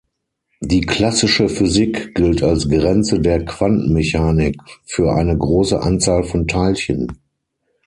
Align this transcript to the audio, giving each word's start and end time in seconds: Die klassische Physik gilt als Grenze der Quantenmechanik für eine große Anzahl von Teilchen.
Die 0.61 0.81
klassische 0.81 1.47
Physik 1.47 2.15
gilt 2.15 2.41
als 2.41 2.67
Grenze 2.67 3.19
der 3.19 3.45
Quantenmechanik 3.45 4.59
für 4.83 5.13
eine 5.13 5.37
große 5.37 5.79
Anzahl 5.79 6.23
von 6.23 6.47
Teilchen. 6.47 7.19